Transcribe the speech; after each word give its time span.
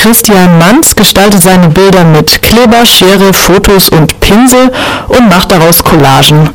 Christian 0.00 0.60
Manz 0.60 0.94
gestaltet 0.94 1.42
seine 1.42 1.70
Bilder 1.70 2.04
mit 2.04 2.40
Kleber, 2.40 2.86
Schere, 2.86 3.34
Fotos 3.34 3.88
und 3.88 4.20
Pinsel 4.20 4.70
und 5.08 5.28
macht 5.28 5.50
daraus 5.50 5.82
Collagen. 5.82 6.50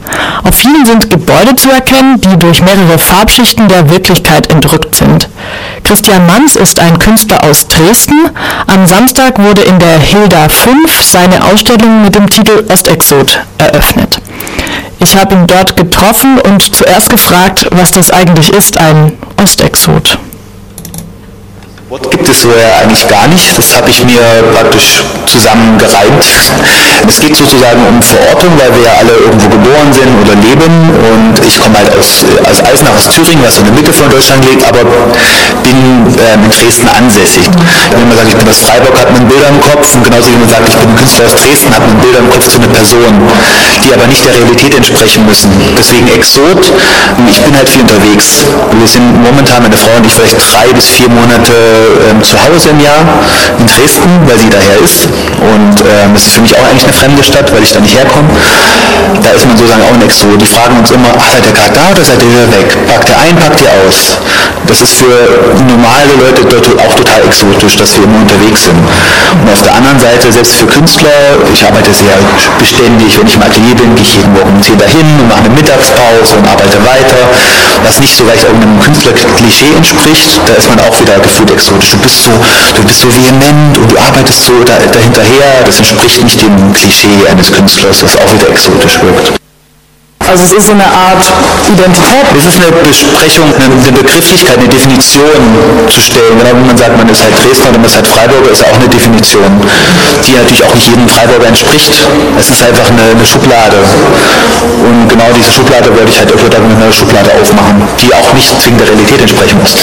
Auf 0.46 0.56
vielen 0.56 0.86
sind 0.86 1.10
Gebäude 1.10 1.54
zu 1.58 1.70
erkennen, 1.70 2.22
die 2.22 2.40
durch 2.40 2.62
mehrere 2.62 2.98
Farbschichten 2.98 3.68
der 3.68 3.90
Wirklichkeit 3.90 4.50
entrückt 4.50 4.96
sind. 4.96 5.28
Christian 5.84 6.26
Manz 6.26 6.56
ist 6.56 6.80
ein 6.80 6.98
Künstler 7.00 7.44
aus 7.44 7.68
Dresden. 7.68 8.30
Am 8.68 8.88
Samstag 8.88 9.38
wurde 9.38 9.64
in 9.64 9.78
der 9.78 10.00
Hilda 10.00 10.48
5 10.48 11.04
seine 11.04 11.44
Ausstellung 11.44 12.02
mit 12.02 12.16
dem 12.16 12.30
Titel 12.30 12.64
Ostexot 12.72 13.42
eröffnet. 13.58 14.22
Ich 15.00 15.18
habe 15.18 15.36
ihn 15.36 15.48
dort 15.48 15.76
getroffen 15.76 16.40
und 16.40 16.62
zuerst 16.74 17.10
gefragt, 17.10 17.68
was 17.72 17.92
das 17.92 18.10
eigentlich 18.10 18.54
ist, 18.54 18.78
ein 18.78 19.12
Ostexot. 19.42 20.18
Wort 21.94 22.10
gibt 22.10 22.28
es 22.28 22.42
so 22.42 22.50
ja 22.50 22.82
eigentlich 22.82 23.06
gar 23.08 23.28
nicht. 23.28 23.54
Das 23.56 23.78
habe 23.78 23.86
ich 23.88 24.04
mir 24.04 24.26
praktisch 24.58 25.06
zusammengereimt. 25.30 26.26
Es 27.06 27.20
geht 27.22 27.38
sozusagen 27.38 27.86
um 27.86 28.02
Verortung, 28.02 28.50
weil 28.58 28.74
wir 28.74 28.82
ja 28.90 28.94
alle 28.98 29.14
irgendwo 29.14 29.46
geboren 29.46 29.94
sind 29.94 30.10
oder 30.26 30.34
leben. 30.42 30.90
Und 30.90 31.38
ich 31.46 31.62
komme 31.62 31.78
halt 31.78 31.94
aus, 31.94 32.26
aus 32.50 32.66
Eisenach, 32.66 32.98
aus 32.98 33.14
Thüringen, 33.14 33.46
was 33.46 33.62
in 33.62 33.66
der 33.70 33.78
Mitte 33.78 33.94
von 33.94 34.10
Deutschland 34.10 34.42
liegt, 34.50 34.66
aber 34.66 34.82
bin 35.62 36.10
äh, 36.18 36.34
in 36.34 36.50
Dresden 36.50 36.90
ansässig. 36.98 37.46
Wenn 37.94 38.10
man 38.10 38.18
sagt, 38.18 38.30
ich 38.34 38.38
bin 38.42 38.50
aus 38.50 38.62
Freiburg, 38.66 38.98
hat 38.98 39.14
man 39.14 39.28
Bilder 39.30 39.54
im 39.54 39.62
Kopf. 39.62 39.94
Und 39.94 40.02
genauso 40.02 40.34
wie 40.34 40.42
man 40.42 40.50
sagt, 40.50 40.66
ich 40.66 40.78
bin 40.82 40.90
ein 40.90 40.98
Künstler 40.98 41.30
aus 41.30 41.36
Dresden, 41.38 41.70
hat 41.78 41.86
man 41.86 41.98
Bilder 42.02 42.26
im 42.26 42.30
Kopf 42.34 42.50
zu 42.50 42.58
einer 42.58 42.74
Person, 42.74 43.14
die 43.86 43.94
aber 43.94 44.08
nicht 44.10 44.26
der 44.26 44.34
Realität 44.34 44.74
entsprechen 44.74 45.30
müssen. 45.30 45.54
Deswegen 45.78 46.10
Exot. 46.10 46.74
Ich 47.30 47.40
bin 47.42 47.54
halt 47.54 47.70
viel 47.70 47.86
unterwegs. 47.86 48.50
Wir 48.74 48.88
sind 48.88 49.06
momentan, 49.22 49.62
meine 49.62 49.78
Frau 49.78 49.94
und 49.94 50.06
ich, 50.06 50.14
vielleicht 50.14 50.42
drei 50.42 50.74
bis 50.74 50.90
vier 50.90 51.10
Monate 51.10 51.83
ähm, 52.10 52.22
zu 52.24 52.38
Hause 52.40 52.70
im 52.70 52.80
Jahr 52.80 53.04
in 53.60 53.68
Dresden, 53.68 54.10
weil 54.26 54.38
sie 54.40 54.50
daher 54.50 54.78
ist. 54.84 55.06
Und 55.40 55.76
ähm, 55.82 56.16
es 56.16 56.28
ist 56.28 56.36
für 56.36 56.42
mich 56.42 56.56
auch 56.58 56.66
eigentlich 56.70 56.84
eine 56.84 56.94
fremde 56.94 57.24
Stadt, 57.24 57.52
weil 57.54 57.64
ich 57.64 57.72
da 57.72 57.80
nicht 57.80 57.96
herkomme. 57.96 58.30
Da 59.22 59.30
ist 59.30 59.46
man 59.48 59.58
sozusagen 59.58 59.84
auch 59.84 59.94
ein 59.94 60.02
Exot. 60.02 60.42
Die 60.42 60.46
fragen 60.46 60.78
uns 60.80 60.92
immer, 60.92 61.10
ach, 61.18 61.30
seid 61.32 61.46
ihr 61.46 61.54
gerade 61.54 61.74
da 61.74 61.92
oder 61.92 62.04
seid 62.04 62.22
ihr 62.22 62.30
wieder 62.30 62.48
weg? 62.52 62.68
Packt 62.88 63.10
ihr 63.10 63.18
ein, 63.18 63.36
packt 63.36 63.62
ihr 63.62 63.72
aus? 63.86 64.18
Das 64.68 64.82
ist 64.82 64.94
für 64.94 65.12
normale 65.68 66.14
Leute 66.20 66.44
dort 66.50 66.68
auch 66.80 66.96
total 66.96 67.22
exotisch, 67.26 67.78
dass 67.78 67.96
wir 67.98 68.04
immer 68.04 68.20
unterwegs 68.20 68.64
sind. 68.64 68.78
Und 68.78 69.50
auf 69.52 69.62
der 69.62 69.76
anderen 69.76 70.00
Seite, 70.00 70.32
selbst 70.32 70.56
für 70.56 70.68
Künstler, 70.68 71.38
ich 71.54 71.64
arbeite 71.66 71.94
sehr 71.94 72.16
beständig, 72.58 73.18
wenn 73.20 73.28
ich 73.28 73.36
im 73.36 73.44
Atelier 73.44 73.76
bin, 73.76 73.96
gehe 73.96 74.06
ich 74.06 74.16
jeden 74.16 74.34
Morgen 74.34 74.62
10 74.62 74.78
dahin 74.78 75.08
und 75.20 75.28
mache 75.28 75.46
eine 75.46 75.50
Mittagspause 75.50 76.38
und 76.38 76.48
arbeite 76.48 76.80
weiter, 76.86 77.22
was 77.84 78.00
nicht 78.00 78.16
so 78.16 78.24
leicht 78.26 78.44
irgendeinem 78.44 78.80
Künstlerklischee 78.80 79.74
entspricht, 79.76 80.40
da 80.48 80.54
ist 80.54 80.70
man 80.70 80.80
auch 80.80 80.96
wieder 81.00 81.20
gefühlt 81.20 81.52
exotisch. 81.52 81.92
Du 81.92 81.98
bist 81.98 82.24
so, 82.24 82.32
du 82.32 82.84
bist 82.84 83.02
so 83.02 83.10
vehement 83.12 83.78
und 83.78 83.92
du 83.92 83.98
arbeitest 84.00 84.46
so 84.46 84.54
da, 84.64 84.80
dahinterher. 84.80 85.64
Das 85.66 85.78
entspricht 85.78 86.24
nicht 86.24 86.42
dem 86.42 86.74
Klischee 86.74 87.28
eines 87.30 87.52
Künstlers, 87.52 88.00
das 88.00 88.18
auch 88.18 88.34
wieder 88.34 88.50
exotisch 88.50 89.00
wirkt. 89.02 89.43
Also 90.30 90.44
es 90.44 90.54
ist 90.54 90.68
so 90.68 90.74
eine 90.74 90.86
Art 90.86 91.24
Identität. 91.68 92.26
Es 92.38 92.46
ist 92.46 92.60
eine 92.64 92.72
Besprechung, 92.82 93.48
eine, 93.54 93.92
Begrifflichkeit, 93.92 94.58
eine 94.58 94.68
Definition 94.68 95.42
zu 95.90 96.00
stellen. 96.02 96.40
Genau 96.40 96.56
wie 96.58 96.68
man 96.68 96.78
sagt, 96.78 96.98
man 96.98 97.10
ist 97.10 97.24
halt 97.24 97.36
Dresdner 97.38 97.70
oder 97.70 97.80
man 97.80 97.88
ist 97.88 97.96
halt 97.96 98.08
Freiburger, 98.08 98.52
ist 98.52 98.64
auch 98.64 98.76
eine 98.76 98.88
Definition, 98.88 99.52
die 100.26 100.34
natürlich 100.34 100.64
auch 100.64 100.74
nicht 100.74 100.88
jedem 100.88 101.08
Freiburger 101.08 101.48
entspricht. 101.48 101.92
Es 102.40 102.50
ist 102.50 102.64
einfach 102.64 102.88
eine, 102.90 103.04
eine 103.12 103.26
Schublade. 103.26 103.78
Und 104.84 105.10
genau 105.10 105.28
diese 105.36 105.52
Schublade 105.52 105.90
wollte 105.92 106.12
ich 106.12 106.20
halt 106.20 106.32
öfter 106.32 106.60
mit 106.60 106.78
einer 106.78 106.94
Schublade 106.94 107.30
aufmachen, 107.40 107.84
die 108.00 108.14
auch 108.14 108.34
nicht 108.34 108.50
zwingend 108.62 108.82
der 108.82 108.88
Realität 108.88 109.22
entsprechen 109.22 109.60
muss. 109.60 109.76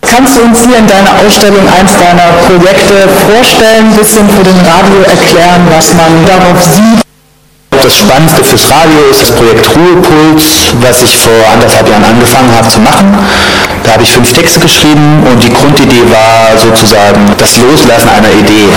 Kannst 0.00 0.36
du 0.36 0.42
uns 0.42 0.64
hier 0.64 0.78
in 0.78 0.86
deiner 0.86 1.12
Ausstellung 1.20 1.68
eins 1.68 1.92
deiner 1.92 2.32
Projekte 2.48 3.08
vorstellen, 3.28 3.92
ein 3.92 3.96
bisschen 3.96 4.28
für 4.30 4.42
den 4.42 4.58
Radio 4.64 5.02
erklären, 5.04 5.68
was 5.70 5.92
man 5.94 6.24
darauf 6.24 6.62
sieht? 6.64 7.07
Das 7.82 7.96
Spannendste 7.96 8.42
fürs 8.44 8.68
Radio 8.70 8.98
ist 9.10 9.22
das 9.22 9.32
Projekt 9.32 9.66
Ruhepuls, 9.74 10.74
was 10.80 11.02
ich 11.02 11.16
vor 11.16 11.32
anderthalb 11.52 11.88
Jahren 11.88 12.04
angefangen 12.04 12.50
habe 12.54 12.68
zu 12.68 12.80
machen. 12.80 13.16
Da 13.84 13.92
habe 13.92 14.02
ich 14.02 14.10
fünf 14.10 14.32
Texte 14.32 14.60
geschrieben 14.60 15.22
und 15.30 15.42
die 15.42 15.52
Grundidee 15.52 16.02
war 16.10 16.58
sozusagen 16.58 17.20
das 17.38 17.58
Loslassen 17.58 18.08
einer 18.08 18.32
Idee. 18.34 18.68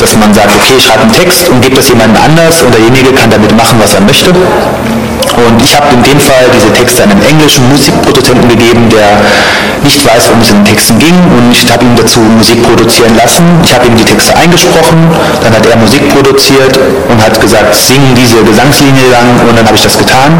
Dass 0.00 0.16
man 0.16 0.32
sagt, 0.32 0.56
okay, 0.56 0.74
ich 0.78 0.84
schreibe 0.84 1.02
einen 1.02 1.12
Text 1.12 1.48
und 1.48 1.60
gebe 1.60 1.76
das 1.76 1.88
jemandem 1.88 2.16
anders 2.22 2.62
und 2.62 2.74
derjenige 2.74 3.12
kann 3.12 3.30
damit 3.30 3.54
machen, 3.56 3.78
was 3.82 3.94
er 3.94 4.00
möchte. 4.00 4.30
Und 4.30 5.60
ich 5.62 5.76
habe 5.76 5.92
in 5.92 6.02
dem 6.02 6.18
Fall 6.18 6.48
diese 6.54 6.72
Texte 6.72 7.02
einem 7.02 7.20
englischen 7.20 7.68
Musikproduzenten 7.68 8.48
gegeben, 8.48 8.88
der 8.88 9.20
nicht 9.84 10.00
weiß, 10.00 10.28
worum 10.28 10.40
es 10.40 10.50
in 10.50 10.64
den 10.64 10.64
Texten 10.64 10.98
ging 10.98 11.14
und 11.36 11.52
ich 11.52 11.70
habe 11.70 11.84
ihn 11.84 11.94
dazu 11.96 12.20
Musik 12.20 12.62
produzieren 12.62 13.14
lassen. 13.16 13.44
Ich 13.64 13.74
habe 13.74 13.86
ihm 13.86 13.96
die 13.96 14.04
Texte 14.04 14.34
eingesprochen, 14.36 15.10
dann 15.42 15.52
hat 15.52 15.66
er 15.66 15.76
Musik 15.76 16.08
produziert 16.08 16.78
und 17.08 17.22
hat 17.22 17.38
gesagt, 17.40 17.74
singen 17.74 18.14
diese 18.16 18.45
Gesangslinie 18.46 19.10
lang 19.10 19.28
und 19.48 19.56
dann 19.56 19.66
habe 19.66 19.76
ich 19.76 19.82
das 19.82 19.98
getan 19.98 20.32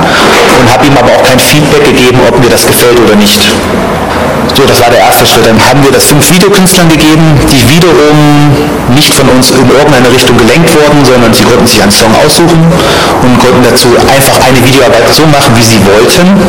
und 0.60 0.72
habe 0.72 0.86
ihm 0.86 0.96
aber 0.96 1.12
auch 1.12 1.22
kein 1.22 1.38
Feedback 1.38 1.84
gegeben, 1.84 2.18
ob 2.28 2.38
mir 2.38 2.48
das 2.48 2.66
gefällt 2.66 2.98
oder 3.00 3.16
nicht. 3.16 3.40
So, 4.56 4.64
das 4.64 4.80
war 4.80 4.88
der 4.88 5.00
erste 5.00 5.26
Schritt. 5.26 5.44
Dann 5.44 5.60
haben 5.60 5.84
wir 5.84 5.92
das 5.92 6.06
fünf 6.06 6.24
Videokünstlern 6.32 6.88
gegeben, 6.88 7.36
die 7.52 7.60
wiederum 7.76 8.56
nicht 8.96 9.12
von 9.12 9.28
uns 9.28 9.50
in 9.50 9.68
irgendeine 9.68 10.08
Richtung 10.08 10.32
gelenkt 10.38 10.72
wurden, 10.72 11.04
sondern 11.04 11.28
sie 11.34 11.44
konnten 11.44 11.66
sich 11.66 11.82
einen 11.82 11.92
Song 11.92 12.08
aussuchen 12.24 12.64
und 13.20 13.36
konnten 13.36 13.60
dazu 13.68 13.92
einfach 14.00 14.40
eine 14.48 14.56
Videoarbeit 14.64 15.12
so 15.12 15.28
machen, 15.28 15.52
wie 15.60 15.62
sie 15.62 15.76
wollten. 15.84 16.40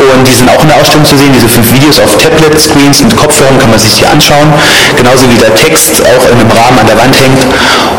Und 0.00 0.24
die 0.24 0.32
sind 0.32 0.48
auch 0.48 0.62
in 0.64 0.68
der 0.68 0.80
Ausstellung 0.80 1.04
zu 1.04 1.16
sehen, 1.18 1.28
diese 1.36 1.48
fünf 1.48 1.68
Videos 1.74 2.00
auf 2.00 2.16
Tablet-Screens 2.16 3.04
mit 3.04 3.16
Kopfhörern 3.16 3.58
kann 3.58 3.68
man 3.68 3.78
sich 3.78 3.92
die 3.92 4.06
anschauen, 4.06 4.48
genauso 4.96 5.28
wie 5.28 5.36
der 5.36 5.52
Text 5.54 6.00
auch 6.00 6.24
in 6.32 6.40
einem 6.40 6.48
Rahmen 6.48 6.78
an 6.80 6.86
der 6.88 6.96
Wand 6.96 7.12
hängt. 7.20 7.44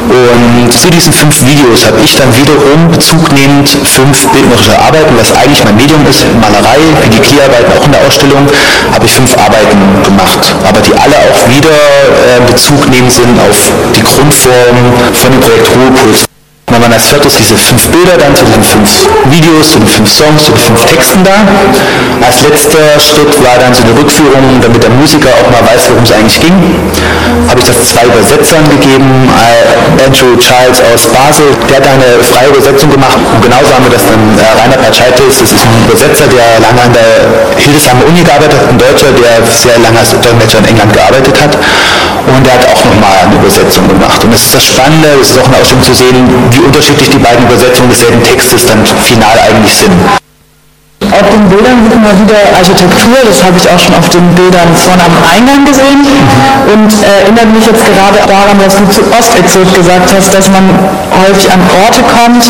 Und 0.09 0.73
zu 0.73 0.89
diesen 0.89 1.13
fünf 1.13 1.45
Videos 1.45 1.85
habe 1.85 2.01
ich 2.01 2.17
dann 2.17 2.33
wiederum 2.33 2.89
bezugnehmend 2.89 3.69
fünf 3.69 4.27
bildnerische 4.33 4.73
Arbeiten, 4.81 5.13
was 5.13 5.29
eigentlich 5.37 5.63
mein 5.63 5.75
Medium 5.75 6.01
ist, 6.09 6.25
Malerei, 6.41 6.81
wie 7.03 7.09
die 7.09 7.21
Keyarbeiten 7.21 7.69
auch 7.77 7.85
in 7.85 7.91
der 7.91 8.01
Ausstellung, 8.01 8.47
habe 8.93 9.05
ich 9.05 9.11
fünf 9.11 9.35
Arbeiten 9.37 10.03
gemacht, 10.03 10.39
aber 10.67 10.79
die 10.81 10.93
alle 10.93 11.15
auch 11.17 11.49
wieder 11.49 11.69
äh, 11.69 12.51
Bezug 12.51 12.89
nehmen 12.89 13.09
sind 13.09 13.39
auf 13.39 13.71
die 13.95 14.03
Grundform 14.03 14.77
von 15.13 15.31
dem 15.31 15.41
Projekt 15.41 15.67
Ruhepuls. 15.75 16.28
Und 16.79 16.87
dann 16.87 16.93
als 16.95 17.11
viertes 17.11 17.35
diese 17.35 17.57
fünf 17.59 17.91
Bilder 17.91 18.15
dann 18.15 18.31
zu 18.33 18.45
den 18.47 18.63
fünf 18.63 18.87
Videos, 19.27 19.75
zu 19.75 19.79
den 19.83 19.87
fünf 19.91 20.07
Songs, 20.07 20.45
zu 20.47 20.55
den 20.55 20.63
fünf 20.63 20.85
Texten 20.87 21.19
da. 21.27 21.43
Als 22.23 22.39
letzter 22.47 22.95
Schritt 22.95 23.35
war 23.43 23.59
dann 23.59 23.75
so 23.75 23.83
eine 23.83 23.99
Rückführung, 23.99 24.63
damit 24.63 24.79
der 24.81 24.89
Musiker 24.95 25.27
auch 25.27 25.51
mal 25.51 25.59
weiß, 25.59 25.91
worum 25.91 26.07
es 26.07 26.13
eigentlich 26.15 26.39
ging. 26.39 26.55
Habe 27.51 27.59
ich 27.59 27.67
das 27.67 27.83
zwei 27.83 28.07
Übersetzern 28.07 28.63
gegeben, 28.71 29.27
äh, 29.27 30.07
Andrew 30.07 30.39
Charles 30.39 30.79
aus 30.87 31.03
Basel, 31.11 31.51
der 31.67 31.83
hat 31.83 31.87
eine 31.91 32.15
freie 32.23 32.47
Übersetzung 32.47 32.87
gemacht 32.87 33.19
und 33.27 33.43
genauso 33.43 33.75
haben 33.75 33.83
wir 33.83 33.91
das 33.91 34.07
dann 34.07 34.23
äh, 34.39 34.47
Rainer 34.55 34.79
Patschaitis, 34.79 35.43
das 35.43 35.51
ist 35.51 35.67
ein 35.67 35.83
Übersetzer, 35.83 36.31
der 36.31 36.63
lange 36.63 36.79
an 36.79 36.95
der 36.95 37.59
Hildesheimer 37.59 38.07
Uni 38.07 38.23
gearbeitet 38.23 38.55
hat, 38.55 38.71
ein 38.71 38.79
Deutscher, 38.79 39.11
der 39.19 39.43
sehr 39.51 39.75
lange 39.83 39.99
als 39.99 40.15
Dolmetscher 40.15 40.63
in 40.63 40.79
England 40.79 40.95
gearbeitet 40.95 41.35
hat 41.43 41.59
und 42.35 42.45
der 42.45 42.53
hat 42.53 42.65
auch 42.67 42.85
nochmal 42.85 43.17
eine 43.25 43.35
Übersetzung 43.35 43.87
gemacht. 43.87 44.23
Und 44.23 44.33
es 44.33 44.45
ist 44.45 44.55
das 44.55 44.63
Spannende, 44.63 45.09
es 45.21 45.31
ist 45.31 45.39
auch 45.39 45.47
eine 45.47 45.57
Ausstellung 45.57 45.83
zu 45.83 45.93
sehen, 45.93 46.29
wie 46.51 46.59
unterschiedlich 46.59 47.09
die 47.09 47.17
beiden 47.17 47.45
Übersetzungen 47.45 47.89
desselben 47.89 48.23
Textes 48.23 48.65
dann 48.67 48.85
final 48.85 49.37
eigentlich 49.39 49.75
sind. 49.75 49.93
Auf 51.19 51.27
den 51.35 51.49
Bildern 51.51 51.83
sieht 51.83 51.99
man 51.99 52.15
wieder 52.15 52.39
Architektur, 52.55 53.19
das 53.27 53.43
habe 53.43 53.57
ich 53.59 53.67
auch 53.67 53.79
schon 53.79 53.91
auf 53.95 54.07
den 54.07 54.23
Bildern 54.39 54.71
vorne 54.71 55.03
am 55.03 55.15
Eingang 55.27 55.67
gesehen 55.67 55.99
und 56.71 56.91
erinnert 57.03 57.51
mich 57.51 57.65
jetzt 57.67 57.83
gerade 57.83 58.23
daran, 58.23 58.55
was 58.63 58.79
du 58.79 58.87
zu 58.87 59.03
Ostexot 59.11 59.67
gesagt 59.75 60.07
hast, 60.15 60.31
dass 60.31 60.47
man 60.47 60.63
häufig 61.19 61.51
an 61.51 61.59
Orte 61.83 61.99
kommt 62.07 62.47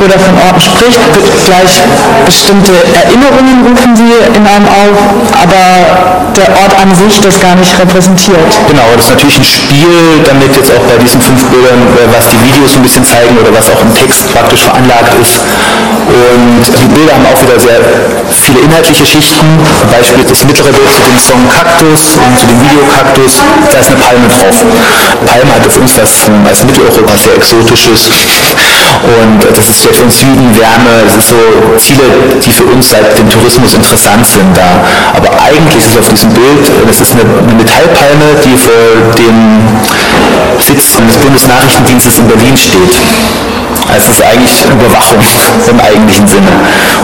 oder 0.00 0.16
von 0.16 0.32
Orten 0.48 0.60
spricht, 0.64 1.00
gleich 1.44 1.84
bestimmte 2.24 2.72
Erinnerungen 3.04 3.68
rufen 3.68 3.92
sie 3.92 4.16
in 4.32 4.46
einem 4.48 4.64
auf, 4.64 4.96
aber 5.36 6.16
der 6.36 6.48
Ort 6.62 6.72
an 6.80 6.94
sich 6.94 7.20
das 7.20 7.40
gar 7.40 7.56
nicht 7.56 7.72
repräsentiert. 7.78 8.52
Genau, 8.68 8.84
das 8.96 9.06
ist 9.06 9.12
natürlich 9.12 9.38
ein 9.38 9.44
Spiel, 9.44 10.24
damit 10.24 10.54
jetzt 10.56 10.70
auch 10.72 10.84
bei 10.84 10.96
diesen 11.00 11.20
fünf 11.20 11.44
Bildern, 11.48 11.80
äh, 11.96 12.08
was 12.12 12.28
die 12.28 12.40
Videos 12.44 12.76
ein 12.76 12.82
bisschen 12.82 13.04
zeigen 13.04 13.36
oder 13.38 13.52
was 13.56 13.70
auch 13.72 13.80
im 13.80 13.92
Text 13.94 14.32
praktisch 14.32 14.64
veranlagt 14.64 15.16
ist. 15.20 15.40
Und 16.06 16.62
die 16.64 16.88
Bilder 16.94 17.14
haben 17.14 17.26
auch 17.26 17.40
wieder 17.40 17.58
sehr 17.58 17.80
viele 18.56 18.66
inhaltliche 18.66 19.06
Schichten, 19.06 19.46
zum 19.80 19.90
Beispiel 19.90 20.24
das 20.24 20.44
mittlere 20.44 20.72
Bild 20.72 20.92
zu 20.92 21.02
dem 21.02 21.18
Song 21.18 21.48
Kaktus 21.48 22.16
und 22.16 22.38
zu 22.38 22.46
dem 22.46 22.60
Video 22.60 22.80
Kaktus, 22.88 23.42
da 23.70 23.78
ist 23.78 23.88
eine 23.88 23.96
Palme 23.96 24.28
drauf. 24.28 24.56
Palme 25.26 25.54
hat 25.54 25.72
für 25.72 25.80
uns 25.80 25.96
was 25.98 26.30
als 26.48 26.64
Mitteleuropa 26.64 27.16
sehr 27.16 27.36
exotisches 27.36 28.10
und 29.20 29.56
das 29.56 29.68
ist 29.68 29.82
für 29.82 30.02
uns 30.02 30.20
Süden, 30.20 30.56
Wärme, 30.56 31.04
das 31.04 31.16
ist 31.16 31.28
so 31.28 31.36
Ziele, 31.78 32.04
die 32.42 32.50
für 32.50 32.64
uns 32.64 32.90
seit 32.90 33.18
dem 33.18 33.28
Tourismus 33.28 33.74
interessant 33.74 34.26
sind 34.26 34.56
da. 34.56 34.84
Aber 35.14 35.28
eigentlich 35.42 35.76
ist 35.76 35.90
es 35.90 35.98
auf 35.98 36.08
diesem 36.08 36.30
Bild, 36.32 36.64
es 36.88 37.00
ist 37.00 37.12
eine, 37.12 37.22
eine 37.22 37.54
Metallpalme, 37.54 38.40
die 38.44 38.56
vor 38.56 39.12
dem 39.18 39.68
Sitz 40.58 40.96
des 40.96 41.16
Bundesnachrichtendienstes 41.18 42.18
in 42.18 42.28
Berlin 42.28 42.56
steht. 42.56 43.00
Es 43.94 44.08
ist 44.08 44.22
eigentlich 44.22 44.64
Überwachung 44.64 45.20
im 45.68 45.80
eigentlichen 45.80 46.26
Sinne. 46.26 46.52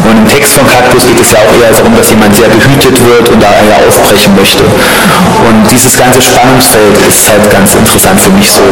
Und 0.05 0.19
im 0.19 0.29
Text 0.29 0.55
von 0.55 0.67
Kaktus 0.67 1.06
geht 1.06 1.20
es 1.20 1.32
ja 1.32 1.38
auch 1.38 1.52
eher 1.61 1.73
darum, 1.73 1.96
dass 1.96 2.11
jemand 2.11 2.34
sehr 2.34 2.49
behütet 2.49 3.05
wird 3.05 3.29
und 3.29 3.40
da 3.40 3.49
eher 3.49 3.87
aufbrechen 3.87 4.34
möchte. 4.37 4.64
Und 4.64 5.70
dieses 5.70 5.96
ganze 5.99 6.23
Spannungsfeld 6.23 6.96
ist 7.08 7.29
halt 7.29 7.50
ganz 7.50 7.75
interessant 7.75 8.20
für 8.20 8.31
mich 8.31 8.50
so. 8.50 8.62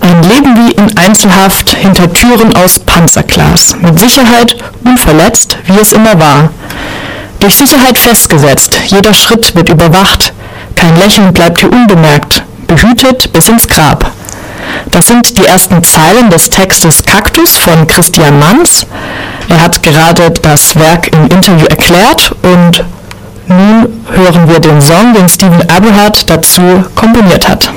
Ein 0.00 0.22
Leben 0.22 0.56
wie 0.56 0.72
in 0.72 0.96
Einzelhaft 0.98 1.70
hinter 1.70 2.12
Türen 2.12 2.54
aus 2.56 2.78
Panzerglas. 2.78 3.76
Mit 3.80 3.98
Sicherheit 3.98 4.56
unverletzt, 4.84 5.58
wie 5.66 5.80
es 5.80 5.92
immer 5.92 6.18
war. 6.18 6.50
Durch 7.40 7.56
Sicherheit 7.56 7.98
festgesetzt, 7.98 8.76
jeder 8.86 9.14
Schritt 9.14 9.54
wird 9.54 9.68
überwacht. 9.68 10.32
Kein 10.74 10.96
Lächeln 10.98 11.32
bleibt 11.32 11.60
hier 11.60 11.72
unbemerkt. 11.72 12.42
Behütet 12.66 13.32
bis 13.32 13.48
ins 13.48 13.68
Grab. 13.68 14.10
Das 14.90 15.08
sind 15.08 15.36
die 15.36 15.44
ersten 15.44 15.82
Zeilen 15.84 16.30
des 16.30 16.48
Textes 16.50 17.02
Kaktus 17.02 17.56
von 17.56 17.86
Christian 17.86 18.38
Manns. 18.38 18.86
Er 19.48 19.62
hat 19.62 19.82
gerade 19.82 20.30
das 20.42 20.74
Werk 20.76 21.08
im 21.12 21.26
Interview 21.28 21.66
erklärt 21.66 22.34
und 22.42 22.84
nun 23.48 24.02
hören 24.10 24.48
wir 24.48 24.58
den 24.58 24.80
Song, 24.80 25.14
den 25.14 25.28
Stephen 25.28 25.68
Aberhart 25.70 26.28
dazu 26.28 26.84
komponiert 26.94 27.48
hat. 27.48 27.70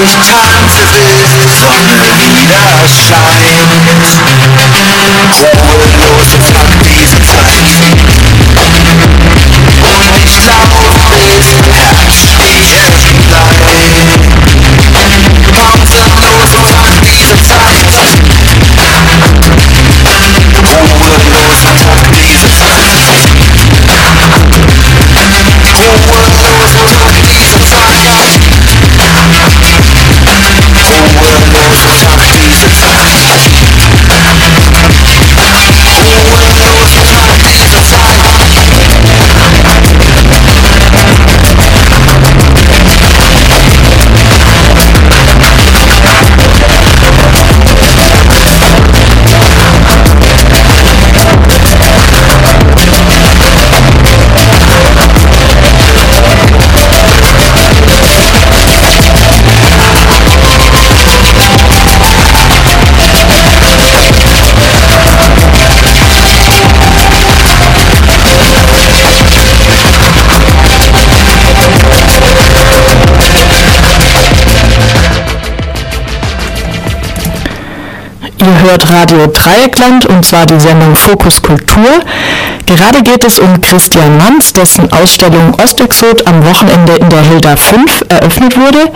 nicht 0.00 0.16
Tante 0.16 0.80
will, 0.94 1.48
Sonne 1.60 2.00
wieder 2.16 2.64
scheint. 2.88 3.60
Ruhelos 5.68 6.32
ist 6.38 6.59
hört 78.62 78.90
Radio 78.92 79.26
Dreieckland 79.26 80.06
und 80.06 80.24
zwar 80.24 80.46
die 80.46 80.58
Sendung 80.58 80.94
Fokus 80.94 81.40
Kultur. 81.40 82.04
Gerade 82.66 83.02
geht 83.02 83.24
es 83.24 83.38
um 83.38 83.60
Christian 83.60 84.18
Manz, 84.18 84.52
dessen 84.52 84.90
Ausstellung 84.92 85.54
Ostexot 85.62 86.26
am 86.26 86.44
Wochenende 86.46 86.94
in 86.94 87.08
der 87.08 87.22
Hilda 87.22 87.56
5 87.56 88.04
eröffnet 88.08 88.56
wurde. 88.56 88.90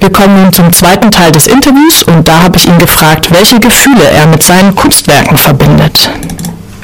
Wir 0.00 0.10
kommen 0.12 0.42
nun 0.42 0.52
zum 0.52 0.72
zweiten 0.72 1.10
Teil 1.10 1.32
des 1.32 1.46
Interviews 1.46 2.02
und 2.04 2.26
da 2.26 2.42
habe 2.42 2.56
ich 2.58 2.66
ihn 2.66 2.78
gefragt, 2.78 3.28
welche 3.30 3.58
Gefühle 3.58 4.04
er 4.04 4.26
mit 4.26 4.42
seinen 4.42 4.74
Kunstwerken 4.74 5.36
verbindet. 5.36 6.10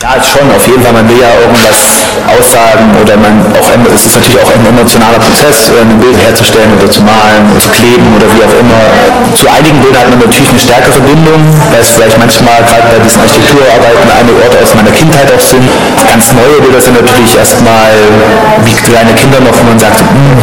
Ja, 0.03 0.19
schon, 0.19 0.51
auf 0.51 0.67
jeden 0.67 0.83
Fall. 0.83 0.93
Man 0.99 1.07
will 1.07 1.15
ja 1.15 1.31
irgendwas 1.39 2.11
aussagen 2.27 2.91
oder 2.99 3.15
man 3.23 3.39
auch, 3.55 3.71
es 3.95 4.11
ist 4.11 4.19
natürlich 4.19 4.35
auch 4.43 4.51
ein 4.51 4.67
emotionaler 4.67 5.23
Prozess, 5.23 5.71
äh, 5.71 5.79
ein 5.79 5.95
Bild 6.03 6.19
herzustellen 6.19 6.75
oder 6.75 6.91
zu 6.91 7.07
malen 7.07 7.47
oder 7.47 7.63
zu 7.63 7.71
kleben 7.71 8.11
oder 8.19 8.27
wie 8.35 8.43
auch 8.43 8.51
immer. 8.59 8.83
Zu 9.39 9.47
einigen 9.47 9.79
Bildern 9.79 10.03
hat 10.03 10.11
man 10.11 10.27
natürlich 10.27 10.51
eine 10.51 10.59
stärkere 10.59 10.99
Bindung, 11.07 11.39
weil 11.71 11.81
es 11.87 11.95
vielleicht 11.95 12.19
manchmal 12.19 12.67
gerade 12.67 12.91
bei 12.91 12.99
diesen 12.99 13.23
Architekturarbeiten 13.23 14.11
eine 14.11 14.33
Orte 14.43 14.59
aus 14.59 14.75
meiner 14.75 14.91
Kindheit 14.91 15.31
auch 15.31 15.39
sind. 15.39 15.71
Ganz 16.03 16.35
neue 16.35 16.59
Bilder 16.59 16.83
sind 16.83 16.99
natürlich 16.99 17.39
erstmal 17.39 17.95
wie 18.67 18.75
kleine 18.83 19.15
Kinder 19.15 19.39
noch, 19.39 19.55
wo 19.55 19.71
man 19.71 19.79
sagt, 19.79 20.03
hm, 20.03 20.35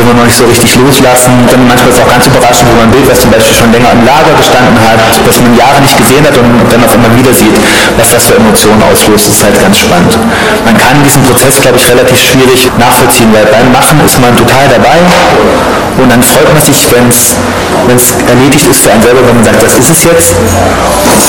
will 0.00 0.08
man 0.08 0.16
noch 0.16 0.24
nicht 0.24 0.40
so 0.40 0.48
richtig 0.48 0.72
loslassen. 0.80 1.44
Dann 1.52 1.68
manchmal 1.68 1.92
ist 1.92 2.00
es 2.00 2.02
auch 2.02 2.08
ganz 2.08 2.24
überraschend, 2.24 2.72
wo 2.72 2.74
man 2.80 2.88
ein 2.88 2.94
Bild, 2.96 3.04
was 3.04 3.20
zum 3.20 3.30
Beispiel 3.30 3.52
schon 3.52 3.70
länger 3.72 3.92
im 3.92 4.02
Lager 4.08 4.32
gestanden 4.32 4.80
hat, 4.80 4.96
was 5.28 5.36
man 5.44 5.52
Jahre 5.52 5.80
nicht 5.84 5.96
gesehen 6.00 6.24
hat 6.24 6.36
und 6.40 6.48
dann 6.72 6.80
auf 6.80 6.92
einmal 6.96 7.12
wieder 7.12 7.32
sieht, 7.36 7.52
was 8.00 8.08
das 8.16 8.24
für 8.24 8.40
Emotionen 8.40 8.80
auslöst, 8.80 9.28
ist 9.28 9.44
halt 9.44 9.60
ganz 9.60 9.76
spannend. 9.84 10.16
Man 10.64 10.76
kann 10.80 10.96
diesen 11.04 11.20
Prozess, 11.28 11.60
glaube 11.60 11.76
ich, 11.76 11.84
relativ 11.84 12.16
schwierig 12.16 12.70
nachvollziehen, 12.80 13.28
weil 13.32 13.44
beim 13.52 13.68
Machen 13.72 14.00
ist 14.00 14.16
man 14.20 14.32
total 14.36 14.64
dabei 14.72 15.04
und 16.00 16.08
dann 16.08 16.22
freut 16.22 16.48
man 16.48 16.62
sich, 16.62 16.80
wenn 16.90 17.08
es 17.12 17.36
erledigt 18.24 18.66
ist 18.70 18.80
für 18.80 18.92
einen 18.92 19.02
selber, 19.02 19.20
wenn 19.26 19.36
man 19.36 19.44
sagt, 19.44 19.60
das 19.62 19.76
ist 19.76 19.90
es 19.90 20.04
jetzt. 20.04 20.32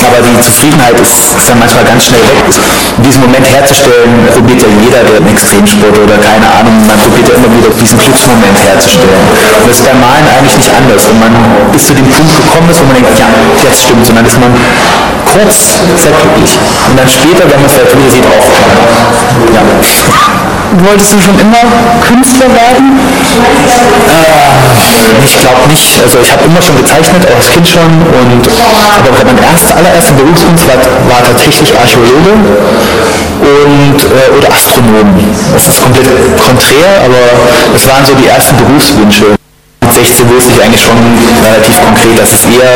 Aber 0.08 0.18
die 0.24 0.40
Zufriedenheit 0.40 0.96
ist, 1.00 1.36
ist 1.36 1.50
dann 1.50 1.60
manchmal 1.60 1.84
ganz 1.84 2.06
schnell 2.06 2.22
weg. 2.22 2.46
Und 2.98 3.06
diesen 3.06 3.22
Moment 3.22 3.46
herzustellen, 3.48 4.28
probiert 4.34 4.62
ja 4.62 4.70
jeder, 4.80 5.04
der 5.04 5.18
einen 5.18 5.28
Extremsport 5.28 5.98
oder 5.98 6.18
keine 6.22 6.48
Ahnung, 6.48 6.76
man 6.88 6.98
probiert 6.98 7.28
ja 7.28 7.36
immer 7.36 7.52
wieder 7.52 7.70
diesen 7.76 7.98
Glücksmoment 7.98 8.61
herzustellen. 8.64 9.26
Und 9.62 9.70
das 9.70 9.78
ist 9.78 9.86
beim 9.86 10.00
Malen 10.00 10.26
eigentlich 10.28 10.58
nicht 10.58 10.74
anders. 10.76 11.02
Wenn 11.10 11.20
man 11.20 11.34
bis 11.72 11.88
zu 11.88 11.94
dem 11.94 12.08
Punkt 12.08 12.32
gekommen 12.32 12.70
ist, 12.70 12.80
wo 12.82 12.86
man 12.86 12.96
denkt, 12.96 13.12
ja, 13.18 13.28
jetzt 13.64 13.82
stimmt, 13.84 14.08
und 14.08 14.16
dann 14.16 14.26
ist 14.26 14.40
man 14.40 14.54
kurz 15.26 15.80
sehr 15.98 16.14
glücklich. 16.14 16.58
Und 16.90 16.96
dann 16.98 17.10
später, 17.10 17.44
wenn 17.50 17.60
man 17.62 17.70
es 17.70 17.74
vielleicht 17.74 17.96
wieder 17.98 18.10
sieht, 18.10 18.26
auch 18.26 18.48
ja. 19.54 19.62
Wolltest 20.72 21.14
du 21.14 21.20
schon 21.20 21.38
immer 21.40 21.68
Künstler 22.00 22.48
werden? 22.48 22.96
Äh, 24.08 25.26
ich 25.26 25.38
glaube 25.40 25.68
nicht. 25.68 26.00
Also 26.02 26.20
ich 26.20 26.32
habe 26.32 26.46
immer 26.46 26.62
schon 26.62 26.78
gezeichnet, 26.78 27.28
auch 27.28 27.36
als 27.36 27.50
Kind 27.50 27.68
schon. 27.68 27.92
Und, 28.08 28.48
aber 28.48 29.12
mein 29.26 29.38
erster, 29.44 29.76
allererster 29.76 30.14
Berufswunsch 30.14 30.64
war, 30.68 30.80
war 31.12 31.24
tatsächlich 31.28 31.76
Archäologe 31.78 32.40
und, 33.42 34.00
äh, 34.00 34.38
oder 34.38 34.54
Astronom. 34.54 35.14
Das 35.54 35.68
ist 35.68 35.82
komplett 35.82 36.08
konträr, 36.38 37.02
aber 37.06 37.74
das 37.74 37.88
waren 37.88 38.06
so 38.06 38.14
die 38.16 38.28
ersten 38.28 38.56
Berufswünsche. 38.58 39.41
16 40.02 40.26
wusste 40.34 40.50
ich 40.58 40.64
eigentlich 40.66 40.82
schon 40.82 40.98
relativ 41.46 41.78
konkret, 41.86 42.18
dass 42.18 42.34
es 42.34 42.44
eher 42.50 42.74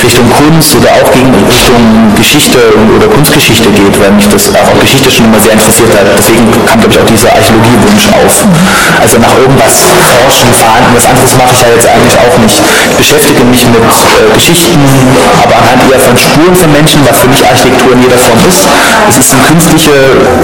Richtung 0.00 0.24
Kunst 0.32 0.72
oder 0.80 0.96
auch 0.96 1.12
gegen 1.12 1.28
Richtung 1.44 2.08
Geschichte 2.16 2.56
oder 2.96 3.06
Kunstgeschichte 3.08 3.68
geht, 3.68 3.92
weil 4.00 4.12
mich 4.16 4.28
das 4.28 4.48
auch 4.48 4.72
Geschichte 4.80 5.10
schon 5.12 5.28
immer 5.28 5.40
sehr 5.40 5.52
interessiert 5.52 5.92
hat. 5.92 6.08
Deswegen 6.16 6.48
kam, 6.64 6.80
glaube 6.80 6.88
ich, 6.88 7.00
auch 7.00 7.08
dieser 7.08 7.28
Archäologiewunsch 7.36 8.08
auf. 8.16 8.48
Also 8.96 9.20
nach 9.20 9.36
irgendwas 9.36 9.92
forschen, 10.08 10.48
verhandeln, 10.56 10.96
was 10.96 11.04
anderes 11.04 11.36
mache 11.36 11.52
ich 11.52 11.60
ja 11.60 11.68
jetzt 11.68 11.88
eigentlich 11.88 12.16
auch 12.16 12.36
nicht. 12.40 12.56
Ich 12.56 12.96
beschäftige 12.96 13.44
mich 13.44 13.68
mit 13.68 13.84
äh, 13.84 14.32
Geschichten, 14.32 14.80
aber 15.44 15.60
anhand 15.60 15.84
eher 15.92 16.00
von 16.00 16.16
Spuren 16.16 16.56
von 16.56 16.72
Menschen, 16.72 17.04
was 17.04 17.20
für 17.20 17.28
mich 17.28 17.44
Architektur 17.44 17.92
in 17.92 18.08
jeder 18.08 18.16
Form 18.16 18.40
ist. 18.48 18.64
Es 19.08 19.20
sind 19.20 19.42
künstliche 19.44 19.92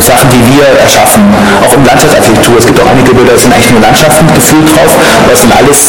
Sachen, 0.04 0.28
die 0.28 0.42
wir 0.52 0.68
erschaffen, 0.84 1.24
auch 1.64 1.72
im 1.72 1.84
Landschaftsarchitektur. 1.84 2.58
Es 2.58 2.66
gibt 2.66 2.80
auch 2.80 2.90
einige 2.92 3.14
Bilder, 3.14 3.32
da 3.32 3.38
sind 3.38 3.52
eigentlich 3.52 3.72
nur 3.72 3.80
Landschaften 3.80 4.26
gefühlt 4.34 4.68
drauf, 4.68 4.92
aber 5.24 5.32
es 5.32 5.40
sind 5.40 5.52
alles 5.56 5.80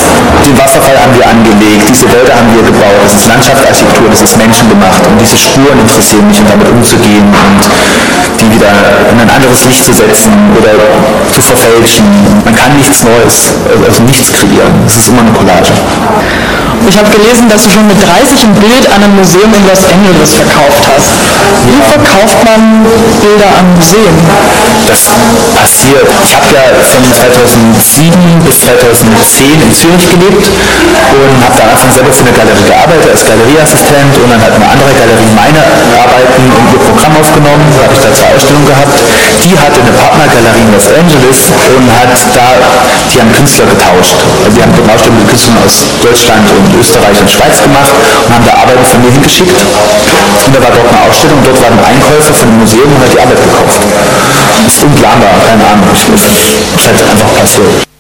den 0.46 0.58
Wasserfall 0.58 0.98
haben 1.00 1.14
wir 1.16 1.28
angelegt, 1.28 1.90
diese 1.90 2.06
Wälder 2.12 2.36
haben 2.36 2.54
wir 2.54 2.64
gebaut, 2.64 3.02
das 3.04 3.14
ist 3.16 3.28
Landschaftsarchitektur, 3.28 4.10
das 4.10 4.22
ist 4.22 4.38
menschengemacht 4.38 5.06
und 5.08 5.20
diese 5.20 5.38
Spuren 5.38 5.80
interessieren 5.80 6.28
mich 6.28 6.40
und 6.40 6.50
damit 6.50 6.68
umzugehen 6.70 7.26
und 7.26 7.62
anderes 9.32 9.66
Licht 9.66 9.86
zu 9.86 9.94
setzen 9.94 10.32
oder 10.58 10.74
zu 11.32 11.42
verfälschen. 11.42 12.06
Man 12.44 12.56
kann 12.56 12.76
nichts 12.76 13.04
Neues, 13.04 13.56
also 13.86 14.04
nichts 14.04 14.32
kreieren. 14.32 14.74
Es 14.88 14.98
ist 14.98 15.10
immer 15.10 15.22
eine 15.22 15.32
Collage. 15.32 15.74
Ich 16.88 16.98
habe 16.98 17.10
gelesen, 17.10 17.48
dass 17.48 17.64
du 17.64 17.70
schon 17.70 17.88
mit 17.88 17.98
30 18.02 18.44
ein 18.44 18.56
Bild 18.56 18.84
an 18.90 19.04
einem 19.04 19.16
Museum 19.16 19.54
in 19.54 19.64
Los 19.70 19.86
Angeles 19.86 20.34
verkauft 20.34 20.84
hast. 20.90 21.14
Wie 21.70 21.82
verkauft 21.88 22.42
man 22.44 22.84
Bilder 23.22 23.50
an 23.54 23.70
Museen? 23.78 24.16
Das 24.90 25.14
passiert. 25.56 26.10
Ich 26.24 26.34
habe 26.36 26.46
ja 26.52 26.64
von 26.84 27.04
2007 27.06 28.12
bis 28.44 28.66
2010 28.66 29.62
in 29.62 29.72
Zürich 29.72 30.10
gelebt 30.10 30.44
und 30.44 31.38
habe 31.40 31.56
da 31.56 31.64
Anfang 31.72 31.92
selber 31.92 32.12
für 32.12 32.26
eine 32.28 32.34
Galerie 32.34 32.66
gearbeitet 32.66 33.08
als 33.14 33.24
Galerieassistent 33.24 34.14
und 34.18 34.28
dann 34.28 34.42
hat 34.42 34.52
eine 34.52 34.68
andere 34.68 34.92
Galerie 34.92 35.32
meine 35.32 35.62
Arbeiten 35.96 36.44
in 36.44 36.76
ihr 36.76 36.82
Programm 36.82 37.14
aufgenommen. 37.16 37.71
Zwei 38.12 38.36
Ausstellungen 38.36 38.68
gehabt. 38.68 38.98
Die 39.44 39.56
hatte 39.58 39.80
eine 39.80 39.94
Partnergalerie 39.96 40.68
in 40.68 40.72
Los 40.76 40.92
Angeles 40.92 41.50
und 41.74 41.88
hat 41.96 42.12
da, 42.36 42.60
die 43.08 43.20
haben 43.20 43.32
Künstler 43.32 43.66
getauscht. 43.66 44.20
Also 44.44 44.52
die 44.52 44.62
haben 44.62 44.74
eine 44.76 44.94
Ausstellung 44.94 45.18
mit 45.20 45.30
Künstlern 45.30 45.58
aus 45.64 45.86
Deutschland 46.04 46.46
und 46.52 46.70
Österreich 46.76 47.18
und 47.20 47.30
Schweiz 47.32 47.62
gemacht 47.64 47.96
und 47.96 48.30
haben 48.36 48.46
da 48.46 48.54
Arbeiten 48.62 48.86
von 48.86 49.02
mir 49.02 49.12
hingeschickt. 49.12 49.56
Und 49.56 50.52
da 50.56 50.60
war 50.62 50.72
dort 50.76 50.88
eine 50.92 51.02
Ausstellung, 51.08 51.40
dort 51.44 51.60
waren 51.64 51.80
Einkäufer 51.80 52.34
von 52.34 52.48
dem 52.52 52.60
Museum 52.60 52.90
und 52.92 53.02
hat 53.02 53.12
die 53.14 53.20
Arbeit 53.20 53.40
gekauft. 53.42 53.82
Das 54.66 54.76
ist 54.76 54.84
unplanbar, 54.84 55.34
keine 55.48 55.64
Ahnung. 55.66 55.88
Das 55.90 56.04
ist 56.04 56.86
halt 56.86 57.00
einfach 57.00 57.32
passiert. 57.40 57.91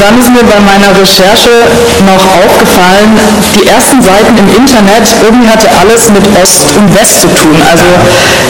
Dann 0.00 0.16
ist 0.18 0.32
mir 0.32 0.42
bei 0.48 0.58
meiner 0.64 0.96
Recherche 0.96 1.68
noch 2.08 2.24
aufgefallen, 2.40 3.20
die 3.52 3.68
ersten 3.68 4.00
Seiten 4.00 4.32
im 4.32 4.48
Internet, 4.56 5.04
irgendwie 5.20 5.48
hatte 5.48 5.68
alles 5.76 6.08
mit 6.08 6.24
Ost 6.40 6.72
und 6.80 6.88
West 6.96 7.20
zu 7.20 7.28
tun. 7.28 7.52
Also 7.68 7.84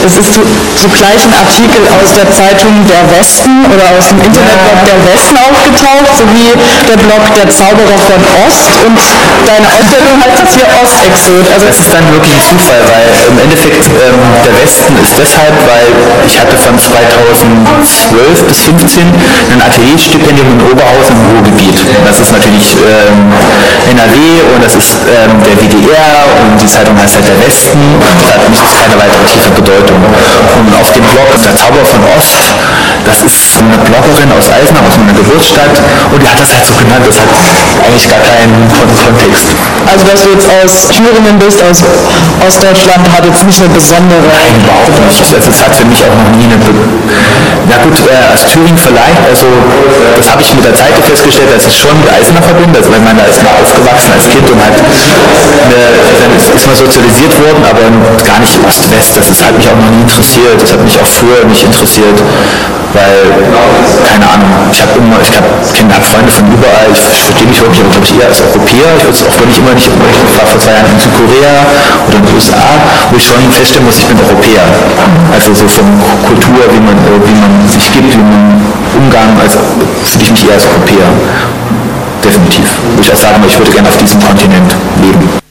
es 0.07 0.15
ist 0.15 0.39
zugleich 0.79 1.21
ein 1.27 1.35
Artikel 1.35 1.83
aus 1.91 2.15
der 2.15 2.25
Zeitung 2.31 2.73
Der 2.87 3.03
Westen 3.13 3.67
oder 3.67 3.85
aus 3.93 4.09
dem 4.09 4.23
Internetblog 4.23 4.79
Der 4.87 4.99
Westen 5.11 5.35
aufgetaucht, 5.37 6.11
sowie 6.15 6.55
der 6.87 6.97
Blog 6.97 7.21
Der 7.35 7.47
Zauberer 7.51 7.99
von 7.99 8.21
Ost 8.47 8.71
und 8.87 8.97
deine 9.45 9.67
Ausstellung 9.67 10.15
heißt 10.23 10.39
das 10.39 10.51
hier 10.55 10.67
Ostexot. 10.81 11.45
Also 11.51 11.67
das 11.67 11.77
ist 11.83 11.91
dann 11.93 12.05
wirklich 12.15 12.33
ein 12.33 12.47
Zufall, 12.47 12.81
weil 12.87 13.05
im 13.27 13.37
Endeffekt 13.43 13.85
ähm, 13.91 14.17
der 14.41 14.53
Westen 14.55 14.95
ist 15.03 15.19
deshalb, 15.19 15.53
weil 15.67 15.91
ich 16.25 16.39
hatte 16.39 16.55
von 16.55 16.79
2012 16.79 18.47
bis 18.47 18.71
2015 18.71 19.05
ein 19.05 19.61
Atelierstipendium 19.61 20.47
in 20.55 20.61
Oberhausen 20.71 21.15
im 21.37 21.40
Ruhrgebiet. 21.41 21.75
Das 22.05 22.19
ist 22.19 22.31
natürlich 22.31 22.77
ähm, 22.85 23.33
NRW 23.89 24.15
und 24.53 24.63
das 24.63 24.75
ist 24.75 24.97
ähm, 25.09 25.41
der 25.43 25.57
WDR 25.57 26.25
und 26.41 26.61
die 26.61 26.67
Zeitung 26.67 26.97
heißt 26.97 27.15
halt 27.15 27.27
der 27.27 27.39
Westen. 27.41 27.79
Das 27.99 28.33
hat 28.33 28.49
nicht 28.49 28.63
keine 28.77 28.95
weitere 28.95 29.25
tiefe 29.25 29.49
Bedeutung. 29.51 29.97
Und 29.97 30.73
auf 30.77 30.93
dem 30.93 31.03
Blog 31.03 31.29
Der 31.43 31.55
Zauber 31.55 31.83
von 31.85 32.01
Ost, 32.17 32.53
das 33.05 33.21
ist 33.23 33.57
eine 33.57 33.77
Bloggerin 33.81 34.31
aus 34.37 34.47
Eisenach, 34.51 34.85
aus 34.87 34.97
meiner 34.97 35.13
Geburtsstadt 35.13 35.75
und 36.11 36.21
die 36.21 36.27
hat 36.27 36.39
das 36.39 36.53
halt 36.53 36.65
so 36.65 36.75
genannt. 36.77 37.05
Das 37.05 37.17
hat 37.19 37.29
eigentlich 37.85 38.07
gar 38.09 38.21
keinen 38.21 38.67
Kontext. 38.69 39.47
Also 39.85 40.03
dass 40.05 40.19
du 40.23 40.29
jetzt 40.35 40.47
aus 40.61 40.73
Thüringen 40.93 41.37
bist, 41.39 41.59
aus 41.63 41.81
Ostdeutschland, 42.45 43.03
hat 43.09 43.25
jetzt 43.25 43.43
nicht 43.45 43.59
eine 43.59 43.73
besondere... 43.73 44.21
Nein, 44.29 44.55
überhaupt 44.61 44.97
nicht. 45.07 45.25
Also 45.33 45.49
es 45.49 45.59
hat 45.61 45.73
für 45.75 45.85
mich 45.85 46.01
auch 46.05 46.15
noch 46.15 46.31
nie 46.37 46.45
eine... 46.45 46.57
Be 46.61 46.71
Na 47.69 47.77
gut, 47.81 47.97
äh, 48.05 48.33
aus 48.33 48.45
Thüringen 48.45 48.77
vielleicht, 48.77 49.21
also 49.25 49.47
das 50.17 50.27
habe 50.31 50.41
ich 50.41 50.53
mit 50.53 50.65
der 50.65 50.75
Zeit 50.75 50.93
festgestellt, 51.01 51.49
dass 51.53 51.65
ich 51.65 51.77
schon 51.77 51.95
mit 51.97 52.09
Eisenach 52.11 52.43
verbinde. 52.43 52.79
Also 52.79 52.91
wenn 52.91 53.03
man 53.03 53.17
da 53.17 53.25
ist 53.25 53.41
mal 53.43 53.55
aufgewachsen 53.57 54.11
als 54.13 54.29
Kind 54.29 54.45
und 54.49 54.59
halt 54.61 54.77
eine, 54.77 55.81
dann 56.21 56.31
ist 56.37 56.67
man 56.67 56.75
sozialisiert 56.75 57.33
worden, 57.39 57.63
aber 57.65 57.85
gar 58.25 58.39
nicht 58.39 58.57
Ost-West. 58.61 59.17
Das, 59.17 59.27
das 59.27 59.39
hat 59.45 59.57
mich 59.57 59.67
auch 59.69 59.77
noch 59.77 59.91
nie 59.91 60.01
interessiert. 60.01 60.61
Das 60.61 60.73
hat 60.73 60.81
mich 60.83 60.97
auch 60.99 61.07
früher 61.07 61.45
nicht 61.45 61.63
interessiert, 61.63 62.17
weil, 62.93 63.31
keine 64.07 64.25
Ahnung, 64.27 64.51
ich 64.71 64.81
habe 64.81 64.99
immer, 64.99 65.17
ich 65.21 65.31
habe 65.31 65.47
Freunde 66.01 66.31
von 66.31 66.45
überall, 66.51 66.87
ich 66.91 66.99
verstehe 66.99 67.47
mich 67.47 67.59
wirklich, 67.61 67.81
aber 67.81 67.91
glaube 67.91 68.05
ich 68.05 68.13
eher 68.19 68.27
als 68.27 68.41
Europäer. 68.41 68.89
Ich 68.97 69.03
würde 69.05 69.17
es 69.17 69.23
auch, 69.23 69.37
wenn 69.39 69.49
ich 69.49 69.59
immer 69.59 69.73
nicht, 69.73 69.87
ich 69.87 70.35
war 70.37 70.47
vor 70.47 70.59
zwei 70.59 70.73
Jahren 70.75 70.91
in 70.91 70.99
Südkorea 70.99 71.53
oder 72.07 72.17
in 72.17 72.25
den 72.25 72.35
USA, 72.35 72.67
wo 73.09 73.15
ich 73.15 73.25
schon 73.25 73.39
feststellen 73.51 73.85
muss, 73.85 73.97
ich 73.97 74.07
bin 74.07 74.17
Europäer. 74.19 74.65
Also 75.31 75.53
so 75.53 75.67
von 75.67 75.87
Kultur, 76.27 76.61
wie 76.71 76.81
man, 76.83 76.97
wie 76.99 77.37
man 77.39 77.53
sich 77.67 77.91
gibt, 77.91 78.11
wie 78.11 78.23
man 78.23 78.59
Umgang, 78.97 79.39
als 79.39 79.55
fühle 80.03 80.23
ich 80.25 80.31
mich 80.31 80.43
eher 80.47 80.55
als 80.59 80.65
Europäer. 80.67 81.07
Definitiv. 82.23 82.67
Würde 82.95 83.01
ich 83.01 83.11
auch 83.13 83.17
sagen, 83.17 83.43
ich 83.47 83.57
würde 83.57 83.71
gerne 83.71 83.89
auf 83.89 83.97
diesem 83.97 84.19
Kontinent 84.21 84.75
leben. 85.01 85.41